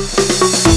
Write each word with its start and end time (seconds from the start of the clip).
Música 0.00 0.69